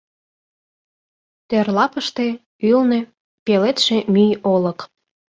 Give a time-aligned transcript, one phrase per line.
[1.49, 2.27] Тӧр лапыште,
[2.71, 2.99] ӱлнӧ—
[3.45, 4.79] Пеледше мӱй олык.